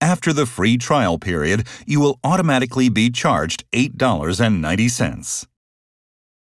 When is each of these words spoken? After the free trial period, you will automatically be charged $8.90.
After 0.00 0.32
the 0.32 0.46
free 0.46 0.78
trial 0.78 1.18
period, 1.18 1.66
you 1.84 1.98
will 2.00 2.20
automatically 2.22 2.88
be 2.88 3.10
charged 3.10 3.64
$8.90. 3.72 5.46